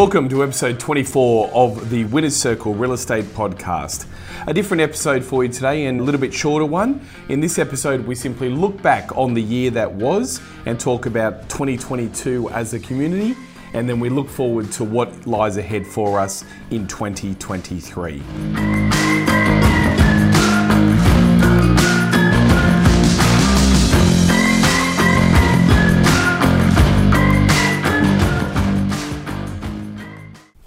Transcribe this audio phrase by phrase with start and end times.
[0.00, 4.06] Welcome to episode 24 of the Winners Circle Real Estate Podcast.
[4.46, 7.06] A different episode for you today and a little bit shorter one.
[7.28, 11.50] In this episode, we simply look back on the year that was and talk about
[11.50, 13.36] 2022 as a community,
[13.74, 18.22] and then we look forward to what lies ahead for us in 2023.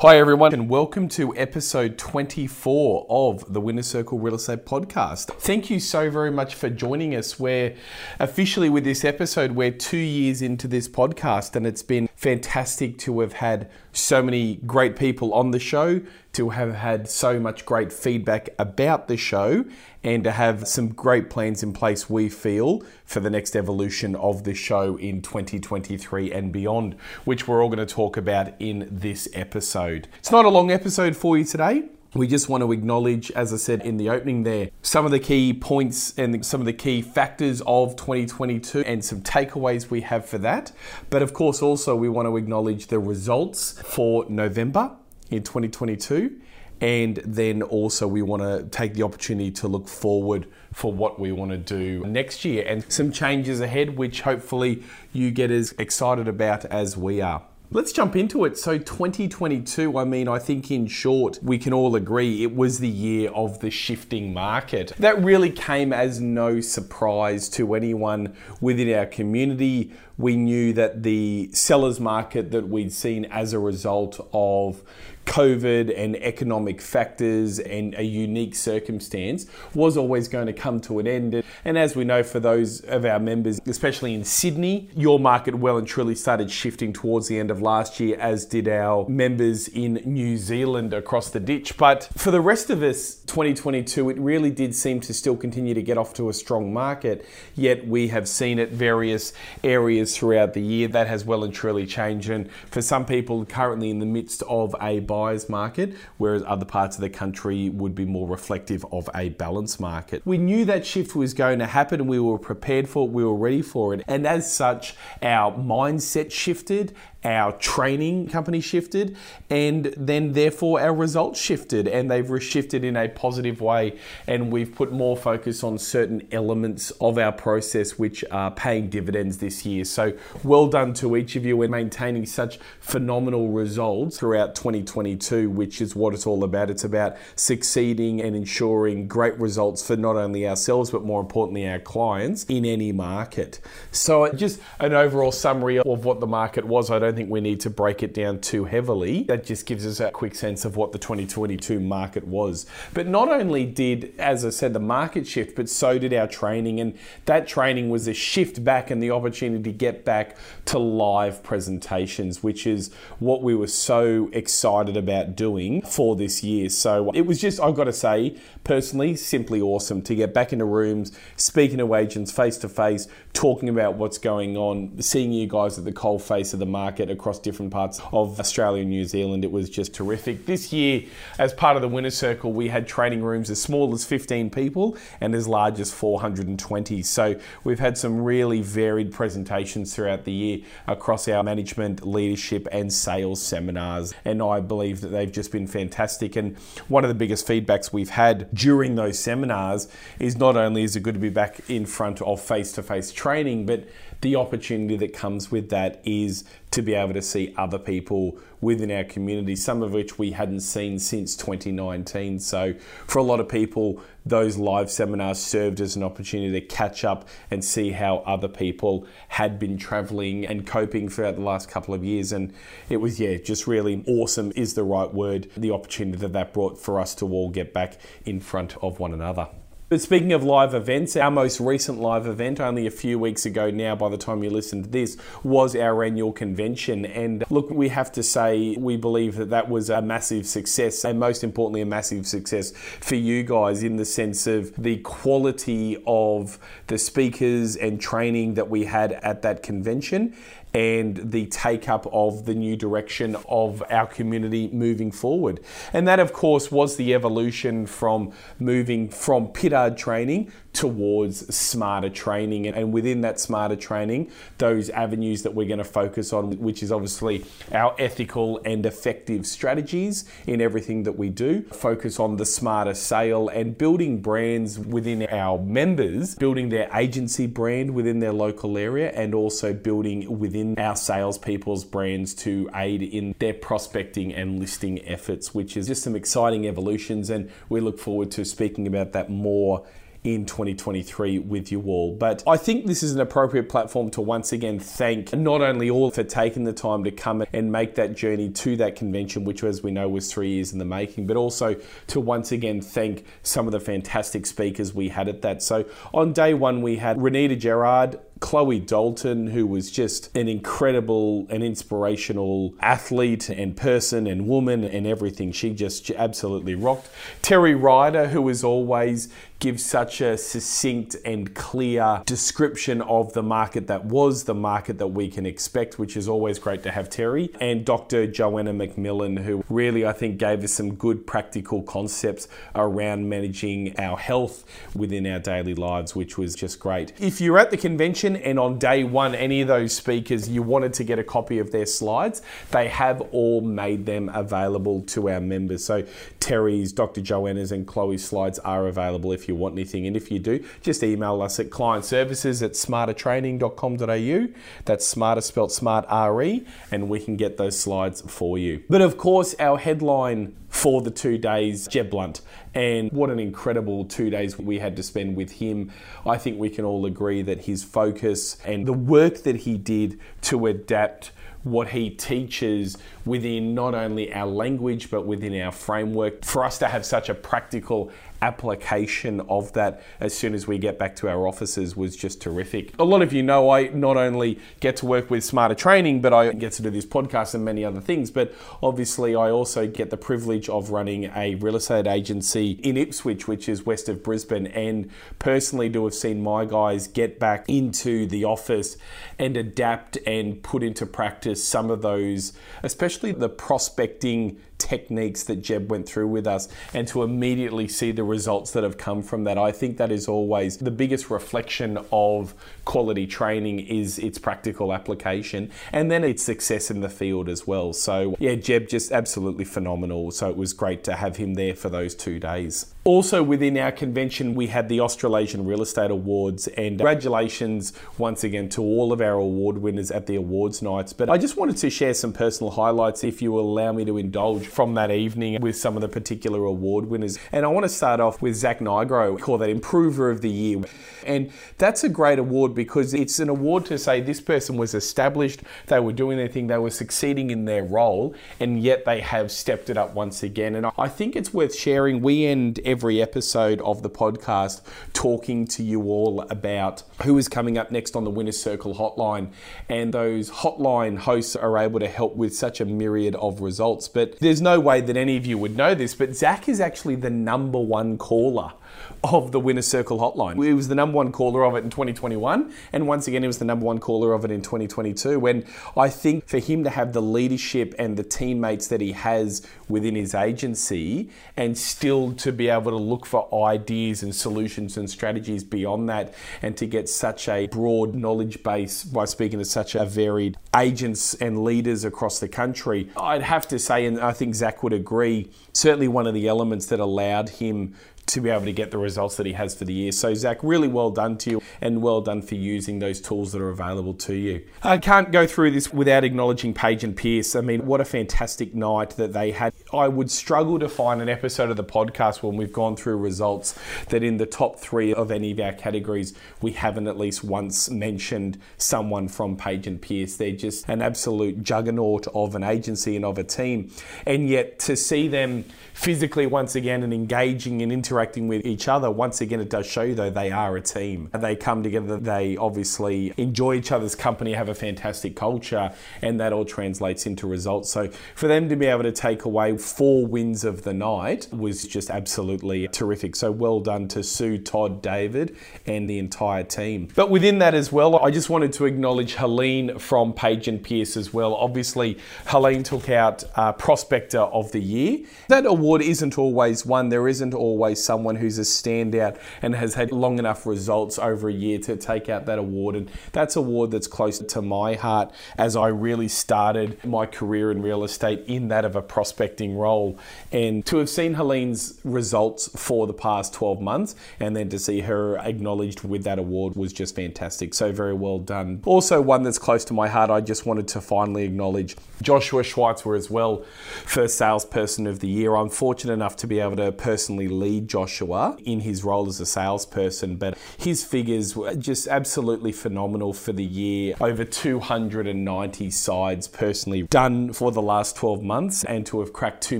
[0.03, 5.27] Hi, everyone, and welcome to episode 24 of the Winner Circle Real Estate Podcast.
[5.39, 7.39] Thank you so very much for joining us.
[7.39, 7.73] We're
[8.19, 13.19] officially with this episode, we're two years into this podcast, and it's been fantastic to
[13.19, 16.01] have had so many great people on the show,
[16.31, 19.65] to have had so much great feedback about the show,
[20.05, 24.45] and to have some great plans in place, we feel, for the next evolution of
[24.45, 29.27] the show in 2023 and beyond, which we're all going to talk about in this
[29.33, 30.07] episode.
[30.19, 31.89] It's not a long episode for you today.
[32.13, 35.19] We just want to acknowledge, as I said in the opening there, some of the
[35.19, 40.25] key points and some of the key factors of 2022 and some takeaways we have
[40.25, 40.71] for that.
[41.09, 44.95] But of course, also we want to acknowledge the results for November
[45.31, 46.39] in 2022
[46.83, 51.31] and then also, we want to take the opportunity to look forward for what we
[51.31, 54.83] want to do next year and some changes ahead, which hopefully
[55.13, 57.41] you get as excited about as we are.
[57.73, 58.55] Let's jump into it.
[58.59, 62.87] So, 2022, I mean, I think in short, we can all agree it was the
[62.87, 64.93] year of the shifting market.
[64.99, 69.91] That really came as no surprise to anyone within our community.
[70.19, 74.83] We knew that the sellers market that we'd seen as a result of
[75.25, 81.07] COVID and economic factors and a unique circumstance was always going to come to an
[81.07, 81.43] end.
[81.65, 85.77] And as we know, for those of our members, especially in Sydney, your market well
[85.77, 89.95] and truly started shifting towards the end of last year, as did our members in
[90.05, 91.77] New Zealand across the ditch.
[91.77, 95.81] But for the rest of us, 2022, it really did seem to still continue to
[95.81, 97.25] get off to a strong market.
[97.55, 99.33] Yet we have seen it various
[99.63, 102.29] areas throughout the year that has well and truly changed.
[102.29, 106.95] And for some people currently in the midst of a buyer's market, whereas other parts
[106.97, 110.23] of the country would be more reflective of a balanced market.
[110.25, 113.23] We knew that shift was going to happen and we were prepared for it, we
[113.23, 114.03] were ready for it.
[114.07, 116.95] And as such, our mindset shifted,
[117.25, 119.15] our training company shifted,
[119.49, 123.97] and then therefore our results shifted, and they've shifted in a positive way.
[124.27, 129.37] And we've put more focus on certain elements of our process which are paying dividends
[129.37, 129.85] this year.
[129.85, 130.13] So
[130.43, 135.95] well done to each of you in maintaining such phenomenal results throughout 2022, which is
[135.95, 136.69] what it's all about.
[136.69, 141.79] It's about succeeding and ensuring great results for not only ourselves, but more importantly, our
[141.79, 143.59] clients in any market.
[143.91, 146.91] So, just an overall summary of what the market was.
[146.91, 149.23] I don't don't think we need to break it down too heavily.
[149.23, 152.65] That just gives us a quick sense of what the 2022 market was.
[152.93, 156.79] But not only did, as I said, the market shift, but so did our training.
[156.79, 161.43] And that training was a shift back and the opportunity to get back to live
[161.43, 166.69] presentations, which is what we were so excited about doing for this year.
[166.69, 170.65] So it was just, I've got to say, personally, simply awesome to get back into
[170.65, 175.77] rooms, speaking to agents face to face, talking about what's going on, seeing you guys
[175.77, 179.05] at the cold face of the market market across different parts of Australia and New
[179.05, 179.43] Zealand.
[179.43, 180.45] It was just terrific.
[180.45, 181.03] This year,
[181.37, 184.97] as part of the Winner Circle, we had training rooms as small as 15 people
[185.19, 187.01] and as large as 420.
[187.03, 192.91] So we've had some really varied presentations throughout the year across our management, leadership, and
[192.91, 194.13] sales seminars.
[194.23, 196.35] And I believe that they've just been fantastic.
[196.35, 199.87] And one of the biggest feedbacks we've had during those seminars
[200.19, 203.11] is not only is it good to be back in front of face to face
[203.11, 203.83] training, but
[204.23, 208.89] the opportunity that comes with that is to be able to see other people within
[208.89, 212.39] our community, some of which we hadn't seen since 2019.
[212.39, 212.73] So,
[213.05, 217.27] for a lot of people, those live seminars served as an opportunity to catch up
[217.51, 222.05] and see how other people had been traveling and coping throughout the last couple of
[222.05, 222.31] years.
[222.31, 222.53] And
[222.87, 226.79] it was, yeah, just really awesome is the right word, the opportunity that that brought
[226.79, 229.49] for us to all get back in front of one another.
[229.93, 233.69] But speaking of live events, our most recent live event, only a few weeks ago
[233.69, 237.05] now, by the time you listen to this, was our annual convention.
[237.05, 241.19] And look, we have to say, we believe that that was a massive success, and
[241.19, 246.57] most importantly, a massive success for you guys in the sense of the quality of
[246.87, 250.35] the speakers and training that we had at that convention
[250.73, 255.59] and the take up of the new direction of our community moving forward.
[255.93, 262.67] And that, of course, was the evolution from moving from PITARD training towards smarter training.
[262.67, 266.91] And within that smarter training, those avenues that we're going to focus on, which is
[266.91, 272.93] obviously our ethical and effective strategies in everything that we do, focus on the smarter
[272.93, 279.11] sale and building brands within our members, building their agency brand within their local area,
[279.11, 285.53] and also building within our salespeople's brands to aid in their prospecting and listing efforts,
[285.53, 287.29] which is just some exciting evolutions.
[287.29, 289.85] And we look forward to speaking about that more
[290.23, 292.15] in 2023 with you all.
[292.15, 296.11] But I think this is an appropriate platform to once again thank not only all
[296.11, 299.83] for taking the time to come and make that journey to that convention, which as
[299.83, 301.75] we know was three years in the making, but also
[302.07, 305.61] to once again thank some of the fantastic speakers we had at that.
[305.61, 311.47] So on day one, we had Renita Gerard, Chloe Dalton, who was just an incredible
[311.49, 315.51] and inspirational athlete and person and woman and everything.
[315.51, 317.09] She just absolutely rocked.
[317.41, 319.29] Terry Ryder, who was always
[319.63, 325.07] gives such a succinct and clear description of the market that was, the market that
[325.07, 327.49] we can expect, which is always great to have Terry.
[327.61, 328.27] And Dr.
[328.27, 334.17] Joanna McMillan, who really, I think, gave us some good practical concepts around managing our
[334.17, 337.13] health within our daily lives, which was just great.
[337.17, 340.93] If you're at the convention and on day one, any of those speakers, you wanted
[340.95, 342.41] to get a copy of their slides,
[342.71, 345.85] they have all made them available to our members.
[345.85, 346.05] So
[346.39, 347.21] Terry's, Dr.
[347.21, 350.07] Joanna's, and Chloe's slides are available if you want anything.
[350.07, 354.47] And if you do, just email us at client services at smartertraining.com.au.
[354.85, 358.83] That's smarter spelt smart RE, and we can get those slides for you.
[358.89, 362.41] But of course, our headline for the two days, Jeb Blount.
[362.73, 365.91] And what an incredible two days we had to spend with him.
[366.25, 370.19] I think we can all agree that his focus and the work that he did
[370.41, 376.65] to adapt what he teaches within not only our language but within our framework for
[376.65, 378.11] us to have such a practical
[378.43, 382.93] application of that as soon as we get back to our offices was just terrific.
[382.99, 386.33] A lot of you know I not only get to work with Smarter Training, but
[386.33, 388.29] I get to do this podcast and many other things.
[388.31, 393.47] But obviously, I also get the privilege of running a real estate agency in Ipswich,
[393.47, 395.09] which is west of Brisbane, and
[395.39, 398.97] personally do have seen my guys get back into the office
[399.39, 402.51] and adapt and put into practice some of those,
[402.83, 408.23] especially the prospecting techniques that Jeb went through with us and to immediately see the
[408.23, 409.57] results that have come from that.
[409.57, 412.53] I think that is always the biggest reflection of
[412.85, 417.93] quality training is its practical application and then its success in the field as well.
[417.93, 420.31] So yeah, Jeb just absolutely phenomenal.
[420.31, 422.93] So it was great to have him there for those two days.
[423.05, 428.69] Also within our convention, we had the Australasian Real Estate Awards and congratulations once again
[428.69, 431.11] to all of our award winners at the awards nights.
[431.11, 434.17] But I just wanted to share some personal highlights if you will allow me to
[434.17, 437.37] indulge from that evening with some of the particular award winners.
[437.51, 440.81] And I want to start off with Zach Nigro, call that Improver of the Year.
[441.25, 445.61] And that's a great award because it's an award to say this person was established,
[445.87, 449.51] they were doing their thing, they were succeeding in their role, and yet they have
[449.51, 450.75] stepped it up once again.
[450.75, 452.21] And I think it's worth sharing.
[452.21, 454.81] We end every episode of the podcast
[455.13, 459.51] talking to you all about who is coming up next on the Winner's Circle hotline.
[459.89, 464.07] And those hotline hosts are able to help with such a myriad of results.
[464.07, 467.15] But there's no way that any of you would know this, but Zach is actually
[467.15, 468.73] the number one caller
[469.23, 470.63] of the Winner Circle hotline.
[470.63, 473.57] He was the number one caller of it in 2021, and once again, he was
[473.57, 475.39] the number one caller of it in 2022.
[475.39, 475.65] When
[475.95, 480.15] I think for him to have the leadership and the teammates that he has within
[480.15, 485.63] his agency, and still to be able to look for ideas and solutions and strategies
[485.63, 490.05] beyond that, and to get such a broad knowledge base by speaking to such a
[490.05, 494.83] varied agents and leaders across the country, I'd have to say, and I think Zach
[494.83, 497.95] would agree, certainly one of the elements that allowed him
[498.27, 500.11] to be able to get the results that he has for the year.
[500.11, 503.61] So, Zach, really well done to you and well done for using those tools that
[503.61, 504.63] are available to you.
[504.81, 507.55] I can't go through this without acknowledging Page and Pierce.
[507.55, 509.73] I mean, what a fantastic night that they had.
[509.91, 513.77] I would struggle to find an episode of the podcast when we've gone through results
[514.09, 517.89] that in the top three of any of our categories, we haven't at least once
[517.89, 520.37] mentioned someone from Page and Pierce.
[520.37, 523.91] They're just an absolute juggernaut of an agency and of a team.
[524.25, 528.12] And yet to see them physically once again and engaging and interacting
[528.47, 531.29] with each other, once again, it does show you though they are a team.
[531.33, 536.53] They come together, they obviously enjoy each other's company, have a fantastic culture, and that
[536.53, 537.89] all translates into results.
[537.89, 541.87] So for them to be able to take away four wins of the night was
[541.87, 543.35] just absolutely terrific.
[543.35, 545.55] So well done to Sue, Todd, David,
[545.85, 547.07] and the entire team.
[547.15, 551.17] But within that as well, I just wanted to acknowledge Helene from Page and Pierce
[551.17, 551.55] as well.
[551.55, 552.17] Obviously,
[552.47, 555.19] Helene took out uh, Prospector of the Year.
[555.47, 557.09] That award isn't always won.
[557.09, 561.53] There isn't always someone who's a standout and has had long enough results over a
[561.53, 562.95] year to take out that award.
[562.95, 567.71] And that's a award that's close to my heart as I really started my career
[567.71, 570.19] in real estate in that of a prospecting role.
[570.51, 575.01] And to have seen Helene's results for the past 12 months and then to see
[575.01, 577.73] her acknowledged with that award was just fantastic.
[577.73, 578.81] So, very well done.
[578.85, 583.15] Also, one that's close to my heart, I just wanted to finally acknowledge Joshua Schweitzer
[583.15, 583.63] as well,
[584.05, 585.55] first salesperson of the year.
[585.55, 589.45] I'm fortunate enough to be able to personally lead Joshua in his role as a
[589.45, 594.15] salesperson, but his figures were just absolutely phenomenal for the year.
[594.19, 599.79] Over 290 sides personally done for the last 12 months, and to have cracked $2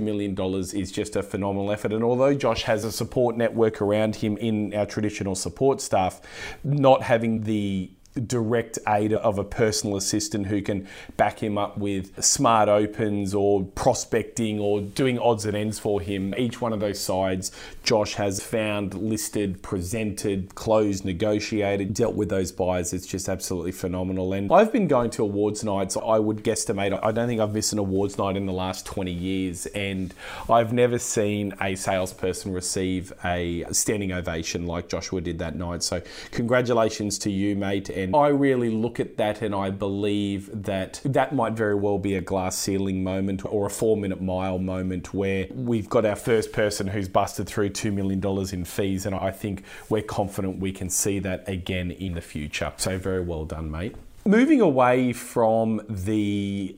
[0.00, 0.38] million
[0.80, 1.92] is just a phenomenal effort.
[1.92, 6.20] And although Josh has a support network around him in our traditional support staff,
[6.62, 12.22] not having the direct aid of a personal assistant who can back him up with
[12.24, 16.34] smart opens or prospecting or doing odds and ends for him.
[16.36, 17.50] Each one of those sides,
[17.82, 22.92] Josh has found, listed, presented, closed, negotiated, dealt with those buyers.
[22.92, 24.32] It's just absolutely phenomenal.
[24.32, 25.96] And I've been going to awards nights.
[25.96, 29.10] I would guesstimate, I don't think I've missed an awards night in the last 20
[29.12, 29.66] years.
[29.66, 30.14] And
[30.48, 35.82] I've never seen a salesperson receive a standing ovation like Joshua did that night.
[35.82, 37.90] So, congratulations to you, mate.
[38.12, 42.20] I really look at that and I believe that that might very well be a
[42.20, 46.88] glass ceiling moment or a four minute mile moment where we've got our first person
[46.88, 49.06] who's busted through $2 million in fees.
[49.06, 52.72] And I think we're confident we can see that again in the future.
[52.76, 53.94] So, very well done, mate.
[54.26, 56.74] Moving away from the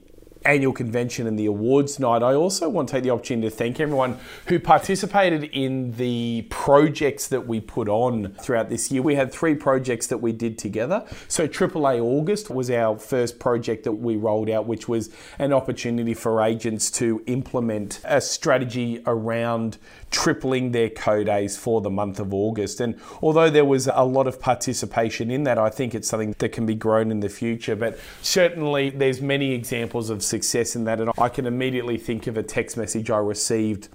[0.47, 3.81] annual convention and the awards night, I also want to take the opportunity to thank
[3.81, 9.03] everyone who participated in the projects that we put on throughout this year.
[9.03, 11.05] We had three projects that we did together.
[11.29, 16.15] So, AAA August was our first project that we rolled out, which was an opportunity
[16.15, 19.79] for agents to implement a strategy around
[20.11, 22.81] tripling their co days for the month of August.
[22.81, 26.53] And although there was a lot of participation in that, I think it's something that
[26.53, 27.77] can be grown in the future.
[27.77, 31.01] But certainly, there's many examples of success in that.
[31.01, 33.89] And I can immediately think of a text message I received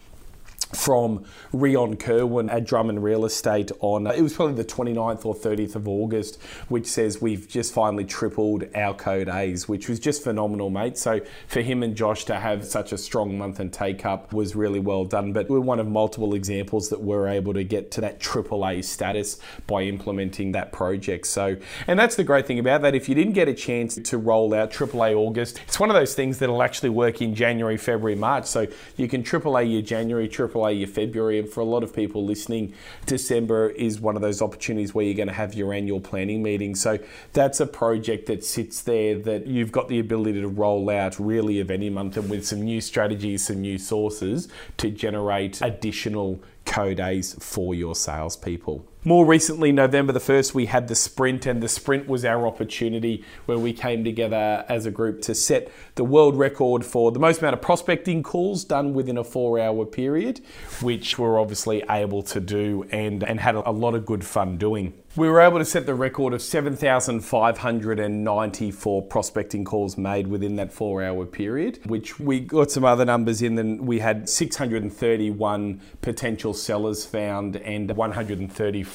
[0.73, 5.75] from Rion Kerwin at Drummond Real Estate on, it was probably the 29th or 30th
[5.75, 10.69] of August, which says we've just finally tripled our code A's, which was just phenomenal,
[10.69, 10.97] mate.
[10.97, 14.55] So for him and Josh to have such a strong month and take up was
[14.55, 15.33] really well done.
[15.33, 18.81] But we're one of multiple examples that we're able to get to that triple A
[18.81, 21.27] status by implementing that project.
[21.27, 22.95] So, and that's the great thing about that.
[22.95, 26.15] If you didn't get a chance to roll out AAA August, it's one of those
[26.15, 28.45] things that'll actually work in January, February, March.
[28.45, 30.27] So you can AAA your January,
[30.69, 31.39] Your February.
[31.39, 32.73] And for a lot of people listening,
[33.05, 36.75] December is one of those opportunities where you're going to have your annual planning meeting.
[36.75, 36.99] So
[37.33, 41.59] that's a project that sits there that you've got the ability to roll out really
[41.59, 46.93] of any month and with some new strategies, some new sources to generate additional co
[46.93, 48.85] days for your salespeople.
[49.03, 53.25] More recently, November the 1st, we had the sprint, and the sprint was our opportunity
[53.47, 57.39] where we came together as a group to set the world record for the most
[57.39, 60.41] amount of prospecting calls done within a four hour period,
[60.83, 64.93] which we're obviously able to do and, and had a lot of good fun doing.
[65.17, 71.03] We were able to set the record of 7,594 prospecting calls made within that four
[71.03, 73.55] hour period, which we got some other numbers in.
[73.55, 78.90] Then we had 631 potential sellers found and 134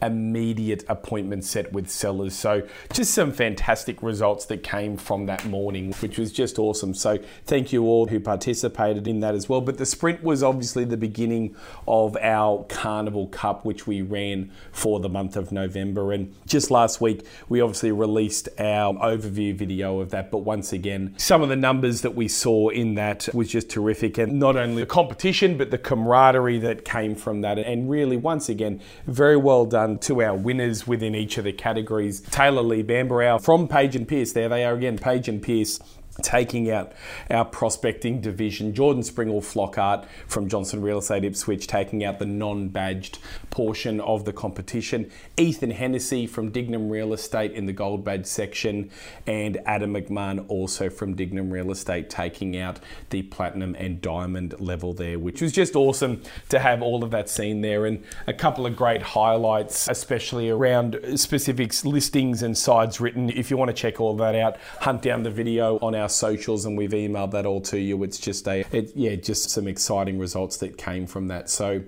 [0.00, 2.34] immediate appointments set with sellers.
[2.34, 6.94] So, just some fantastic results that came from that morning, which was just awesome.
[6.94, 9.60] So, thank you all who participated in that as well.
[9.60, 11.54] But the sprint was obviously the beginning
[11.86, 16.12] of our Carnival Cup, which we ran for the month of of November.
[16.12, 20.30] And just last week, we obviously released our overview video of that.
[20.30, 24.16] But once again, some of the numbers that we saw in that was just terrific.
[24.16, 27.58] And not only the competition, but the camaraderie that came from that.
[27.58, 32.20] And really, once again, very well done to our winners within each of the categories.
[32.20, 34.32] Taylor Lee Bambarow from Page and Pierce.
[34.32, 35.78] There they are again, Page and Pierce
[36.20, 36.92] taking out
[37.30, 38.74] our prospecting division.
[38.74, 43.18] Jordan Springle Flockhart from Johnson Real Estate Ipswich taking out the non badged
[43.50, 45.10] portion of the competition.
[45.36, 48.90] Ethan Hennessy from Dignam Real Estate in the gold badge section.
[49.26, 52.78] And Adam McMahon also from Dignam Real Estate taking out
[53.10, 57.30] the platinum and diamond level there, which was just awesome to have all of that
[57.30, 57.86] seen there.
[57.86, 63.30] And a couple of great highlights, especially around specific listings and sides written.
[63.30, 66.08] If you want to check all that out, hunt down the video on our our
[66.08, 68.02] socials and we've emailed that all to you.
[68.02, 71.48] It's just a, it, yeah, just some exciting results that came from that.
[71.48, 71.82] So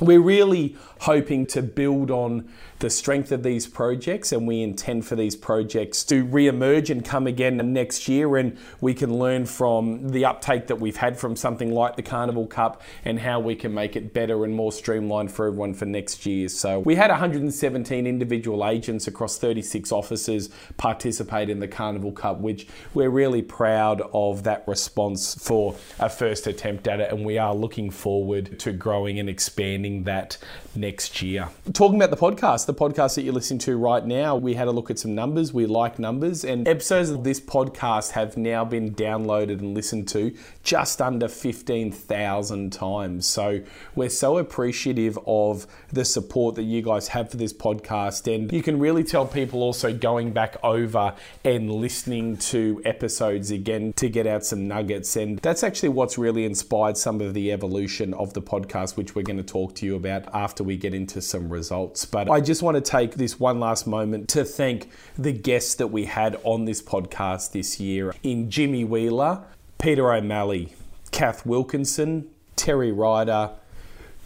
[0.00, 2.48] we're really hoping to build on
[2.80, 7.26] the strength of these projects and we intend for these projects to re-emerge and come
[7.26, 11.72] again next year and we can learn from the uptake that we've had from something
[11.72, 15.46] like the Carnival Cup and how we can make it better and more streamlined for
[15.46, 16.48] everyone for next year.
[16.48, 22.66] So we had 117 individual agents across 36 offices participate in the Carnival Cup, which
[22.92, 27.54] we're really proud of that response for a first attempt at it and we are
[27.54, 30.38] looking forward to growing and expanding that
[30.74, 31.48] next year.
[31.72, 34.70] Talking about the podcast, the podcast that you're listening to right now, we had a
[34.70, 35.52] look at some numbers.
[35.52, 40.34] We like numbers, and episodes of this podcast have now been downloaded and listened to
[40.62, 43.26] just under 15,000 times.
[43.26, 43.60] So
[43.94, 48.62] we're so appreciative of the support that you guys have for this podcast, and you
[48.62, 51.14] can really tell people also going back over
[51.44, 55.16] and listening to episodes again to get out some nuggets.
[55.16, 59.22] And that's actually what's really inspired some of the evolution of the podcast, which we're
[59.22, 62.04] going to talk to you about after we get into some results.
[62.04, 65.88] But I just want to take this one last moment to thank the guests that
[65.88, 69.44] we had on this podcast this year in Jimmy Wheeler,
[69.78, 70.74] Peter O'Malley,
[71.10, 73.50] Kath Wilkinson, Terry Ryder,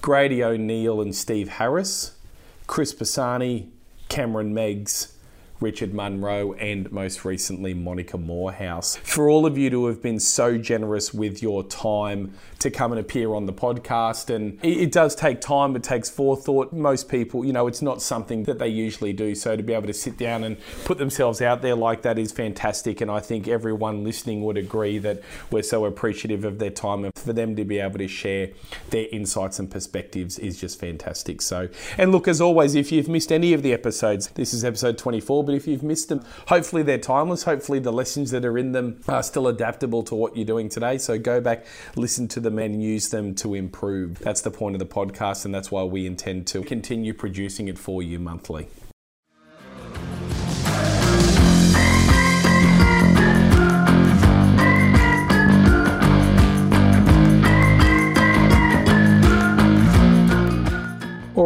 [0.00, 2.12] Grady O'Neill and Steve Harris,
[2.66, 3.68] Chris Pisani,
[4.08, 5.17] Cameron Meggs,
[5.60, 8.96] Richard Munro, and most recently Monica Morehouse.
[8.96, 13.00] For all of you to have been so generous with your time to come and
[13.00, 16.72] appear on the podcast, and it, does take time, it takes forethought.
[16.72, 19.34] Most people, you know, it's not something that they usually do.
[19.34, 22.30] So to be able to sit down and put themselves out there like that is
[22.30, 23.00] fantastic.
[23.00, 27.14] And I think everyone listening would agree that we're so appreciative of their time and
[27.16, 28.50] for them to be able to share
[28.90, 31.42] their insights and perspectives is just fantastic.
[31.42, 34.98] So, and look, as always, if you've missed any of the episodes, this is episode
[34.98, 37.44] 24 but if you've missed them, hopefully they're timeless.
[37.44, 40.98] Hopefully the lessons that are in them are still adaptable to what you're doing today.
[40.98, 41.64] So go back,
[41.96, 44.18] listen to them, and use them to improve.
[44.18, 47.78] That's the point of the podcast, and that's why we intend to continue producing it
[47.78, 48.68] for you monthly.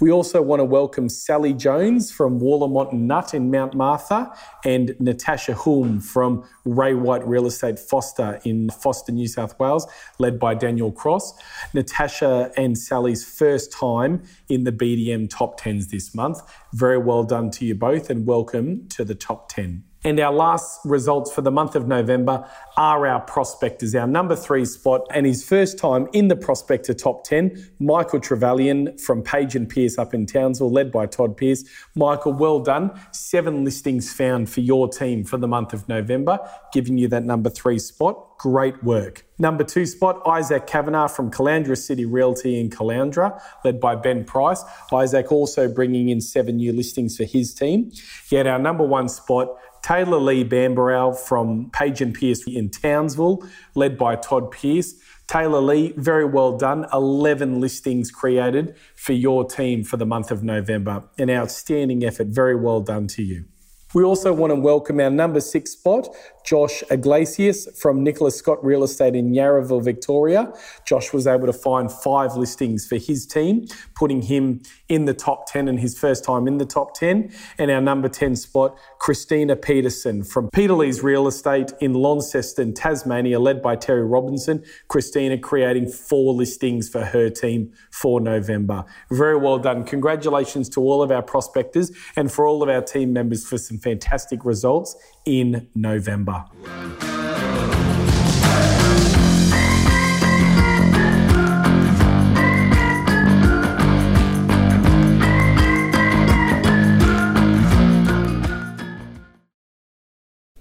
[0.00, 4.32] We also want to welcome Sally Jones from Wallamont Nutt in Mount Martha
[4.64, 9.86] and Natasha Hulme from Ray White Real Estate Forster in Forster, New South Wales,
[10.18, 11.34] led by Daniel Cross.
[11.74, 16.40] Natasha and Sally's first time in the BDM top 10s this month.
[16.72, 19.84] Very well done to you both and welcome to the top 10.
[20.04, 24.64] And our last results for the month of November are our prospectors, our number three
[24.64, 29.68] spot, and his first time in the prospector top 10, Michael Trevelyan from Page and
[29.68, 31.64] Pierce up in Townsville, led by Todd Pierce.
[31.96, 32.98] Michael, well done.
[33.12, 36.38] Seven listings found for your team for the month of November,
[36.72, 38.27] giving you that number three spot.
[38.38, 39.26] Great work.
[39.38, 44.62] Number two spot, Isaac Kavanagh from Caloundra City Realty in Caloundra, led by Ben Price.
[44.92, 47.90] Isaac also bringing in seven new listings for his team.
[48.30, 49.48] Yet our number one spot,
[49.82, 53.42] Taylor Lee Bambarrow from Page and Pierce in Townsville,
[53.74, 54.94] led by Todd Pierce.
[55.26, 56.86] Taylor Lee, very well done.
[56.92, 61.04] 11 listings created for your team for the month of November.
[61.18, 62.28] An outstanding effort.
[62.28, 63.46] Very well done to you.
[63.94, 68.84] We also want to welcome our number six spot, Josh Iglesias from Nicholas Scott Real
[68.84, 70.52] Estate in Yarraville, Victoria.
[70.86, 75.46] Josh was able to find five listings for his team, putting him in the top
[75.46, 77.32] 10 and his first time in the top 10.
[77.56, 83.40] And our number 10 spot, Christina Peterson from Peter Lees Real Estate in Launceston, Tasmania,
[83.40, 84.62] led by Terry Robinson.
[84.88, 88.84] Christina creating four listings for her team for November.
[89.10, 89.84] Very well done.
[89.84, 93.77] Congratulations to all of our prospectors and for all of our team members for some
[93.78, 96.44] fantastic results in November.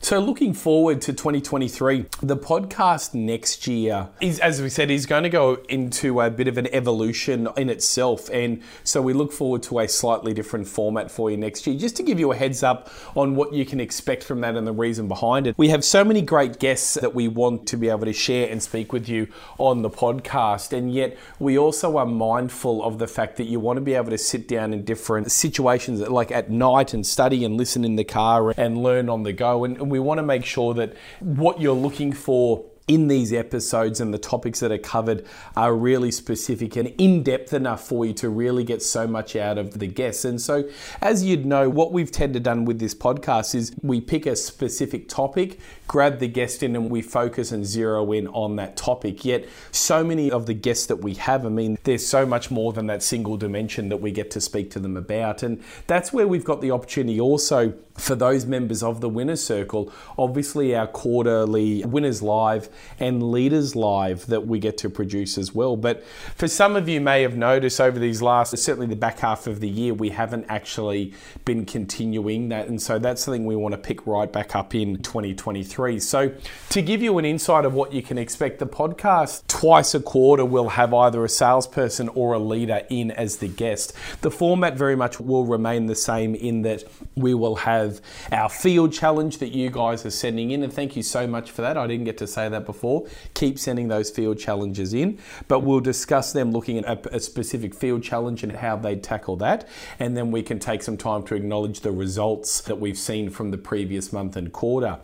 [0.07, 5.23] So, looking forward to 2023, the podcast next year is, as we said, is going
[5.23, 8.29] to go into a bit of an evolution in itself.
[8.29, 11.77] And so, we look forward to a slightly different format for you next year.
[11.77, 14.65] Just to give you a heads up on what you can expect from that and
[14.65, 15.57] the reason behind it.
[15.57, 18.63] We have so many great guests that we want to be able to share and
[18.63, 20.71] speak with you on the podcast.
[20.71, 24.11] And yet, we also are mindful of the fact that you want to be able
[24.11, 28.05] to sit down in different situations, like at night and study and listen in the
[28.05, 29.65] car and learn on the go.
[29.65, 33.99] And we we want to make sure that what you're looking for in these episodes
[33.99, 35.25] and the topics that are covered
[35.57, 39.57] are really specific and in depth enough for you to really get so much out
[39.57, 40.23] of the guests.
[40.23, 40.69] And so,
[41.01, 45.09] as you'd know, what we've tended done with this podcast is we pick a specific
[45.09, 49.25] topic, grab the guest in, and we focus and zero in on that topic.
[49.25, 52.71] Yet, so many of the guests that we have, I mean, there's so much more
[52.71, 55.43] than that single dimension that we get to speak to them about.
[55.43, 59.91] And that's where we've got the opportunity also for those members of the Winners Circle,
[60.17, 65.75] obviously our quarterly Winners Live and Leaders Live that we get to produce as well.
[65.75, 66.05] But
[66.35, 69.59] for some of you may have noticed over these last, certainly the back half of
[69.59, 72.67] the year, we haven't actually been continuing that.
[72.67, 75.99] And so that's something we want to pick right back up in 2023.
[75.99, 76.33] So
[76.69, 80.45] to give you an insight of what you can expect, the podcast twice a quarter
[80.45, 83.93] will have either a salesperson or a leader in as the guest.
[84.21, 86.83] The format very much will remain the same in that
[87.15, 87.86] we will have
[88.31, 91.61] our field challenge that you guys are sending in, and thank you so much for
[91.61, 91.77] that.
[91.77, 93.07] I didn't get to say that before.
[93.33, 97.73] Keep sending those field challenges in, but we'll discuss them looking at a, a specific
[97.73, 99.67] field challenge and how they tackle that,
[99.99, 103.51] and then we can take some time to acknowledge the results that we've seen from
[103.51, 104.99] the previous month and quarter.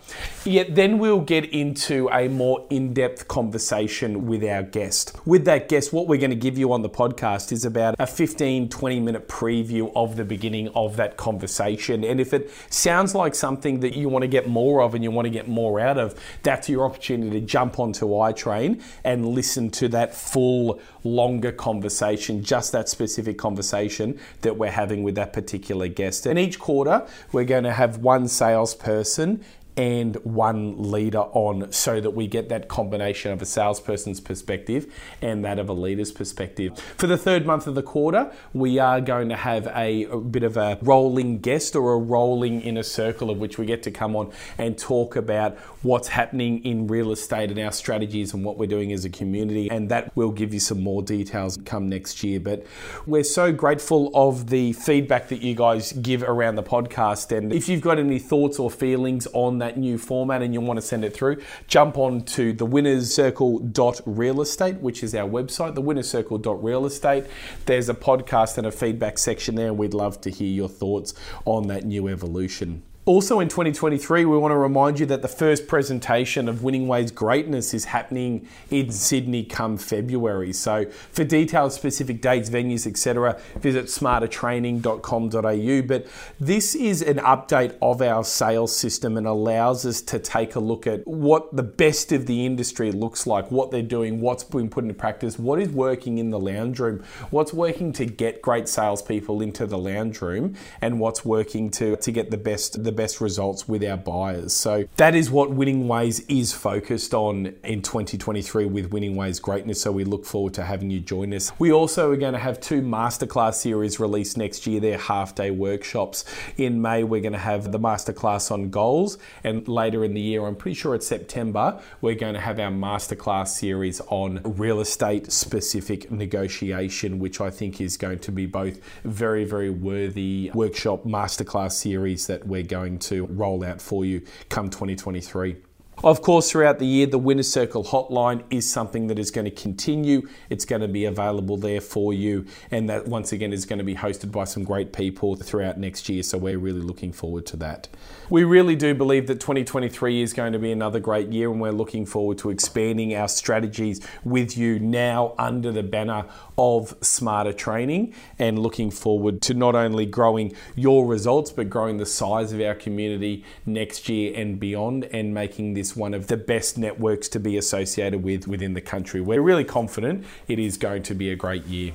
[0.46, 5.16] Yet then we'll get into a more in-depth conversation with our guest.
[5.26, 8.08] With that guest, what we're going to give you on the podcast is about a
[8.08, 12.04] 15, 20 minute preview of the beginning of that conversation.
[12.04, 15.12] And if it sounds like something that you want to get more of and you
[15.12, 19.70] want to get more out of, that's your opportunity to jump onto iTrain and listen
[19.70, 25.88] to that full, longer conversation, just that specific conversation that we're having with that particular
[25.88, 26.26] guest.
[26.26, 29.44] And each quarter, we're going to have one salesperson
[29.76, 35.44] and one leader on so that we get that combination of a salesperson's perspective and
[35.44, 36.78] that of a leader's perspective.
[36.98, 40.44] For the third month of the quarter, we are going to have a, a, bit
[40.44, 44.16] of a rolling guest or a rolling inner circle of which we get to come
[44.16, 48.68] on and talk about what's happening in real estate and our strategies and what we're
[48.68, 49.70] doing as a community.
[49.70, 52.40] And that will give you some more details come next year.
[52.40, 52.66] But
[53.06, 57.36] we're so grateful of the feedback that you guys give around the podcast.
[57.36, 60.78] And if you've got any thoughts or feelings on that new format and you want
[60.78, 65.74] to send it through, jump on to the winners circle.real estate, which is our website,
[65.76, 67.26] the winners circle.real estate.
[67.66, 69.74] There's a podcast and a feedback section there.
[69.74, 71.14] We'd love to hear your thoughts
[71.46, 72.84] on that new evolution.
[73.06, 77.12] Also in 2023, we want to remind you that the first presentation of Winning Ways
[77.12, 80.54] Greatness is happening in Sydney come February.
[80.54, 85.82] So for details, specific dates, venues, etc., visit smartertraining.com.au.
[85.86, 86.08] But
[86.40, 90.88] this is an update of our sales system and allows us to take a look
[90.88, 94.86] at what the best of the industry looks like, what they're doing, what's been put
[94.86, 99.42] into practice, what is working in the lounge room, what's working to get great salespeople
[99.42, 103.68] into the lounge room, and what's working to, to get the best the best results
[103.68, 104.54] with our buyers.
[104.54, 109.82] So that is what Winning Ways is focused on in 2023 with Winning Ways Greatness.
[109.82, 111.52] So we look forward to having you join us.
[111.60, 114.80] We also are going to have two masterclass series released next year.
[114.80, 116.26] They're half day workshops.
[116.58, 120.46] In May, we're going to have the masterclass on goals, and later in the year,
[120.46, 125.32] I'm pretty sure it's September, we're going to have our masterclass series on real estate
[125.32, 131.74] specific negotiation, which I think is going to be both very, very worthy workshop masterclass
[131.74, 135.56] series that we're going going to roll out for you come 2023.
[136.04, 139.52] Of course, throughout the year, the Winner Circle hotline is something that is going to
[139.52, 140.28] continue.
[140.50, 143.86] It's going to be available there for you, and that once again is going to
[143.86, 146.22] be hosted by some great people throughout next year.
[146.22, 147.88] So we're really looking forward to that.
[148.30, 151.72] We really do believe that 2023 is going to be another great year, and we're
[151.72, 156.26] looking forward to expanding our strategies with you now under the banner
[156.58, 162.06] of Smarter Training, and looking forward to not only growing your results but growing the
[162.06, 166.78] size of our community next year and beyond, and making this one of the best
[166.78, 169.22] networks to be associated with within the country.
[169.22, 171.94] We're really confident it is going to be a great year.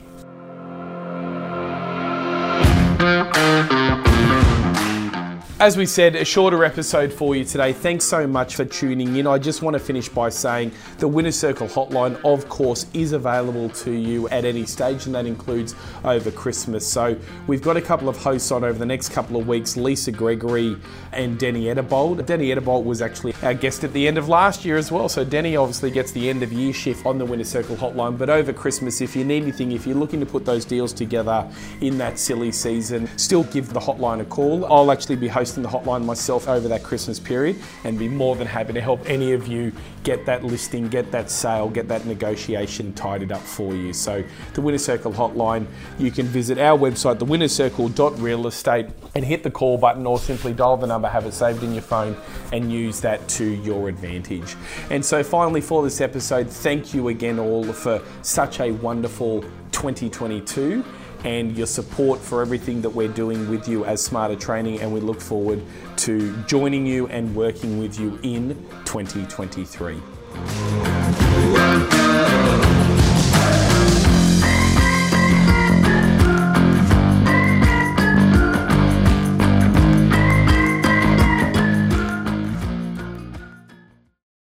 [5.61, 7.73] As we said, a shorter episode for you today.
[7.73, 9.27] Thanks so much for tuning in.
[9.27, 13.69] I just want to finish by saying the Winner Circle hotline, of course, is available
[13.71, 16.87] to you at any stage, and that includes over Christmas.
[16.87, 17.19] So
[17.49, 20.77] we've got a couple of hosts on over the next couple of weeks Lisa Gregory
[21.11, 22.25] and Denny Edibold.
[22.25, 25.09] Denny Edibold was actually our guest at the end of last year as well.
[25.09, 28.17] So Denny obviously gets the end of year shift on the Winner Circle hotline.
[28.17, 31.51] But over Christmas, if you need anything, if you're looking to put those deals together
[31.81, 34.65] in that silly season, still give the hotline a call.
[34.73, 38.37] I'll actually be hosting hosting the hotline myself over that Christmas period and be more
[38.37, 39.73] than happy to help any of you
[40.05, 43.95] get that listing, get that sale, get that negotiation tidied up for you.
[43.95, 45.67] So, the Winner Circle hotline,
[45.99, 50.87] you can visit our website, thewinnercircle.realestate, and hit the call button or simply dial the
[50.87, 52.15] number, have it saved in your phone,
[52.53, 54.55] and use that to your advantage.
[54.91, 59.41] And so, finally, for this episode, thank you again all for such a wonderful
[59.73, 60.85] 2022
[61.25, 64.81] and your support for everything that we're doing with you as Smarter Training.
[64.81, 65.63] And we look forward
[65.99, 68.51] to joining you and working with you in
[68.85, 70.01] 2023.